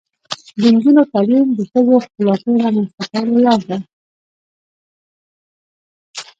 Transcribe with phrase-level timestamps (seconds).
[0.59, 3.77] د نجونو تعلیم د ښځو خپلواکۍ رامنځته کولو لاره ده.